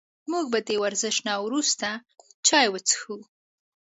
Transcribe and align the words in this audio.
موږ 0.31 0.45
به 0.53 0.59
د 0.67 0.69
ورزش 0.83 1.15
نه 1.27 1.33
وروسته 1.45 1.87
چای 2.47 2.67
وڅښو 2.69 3.15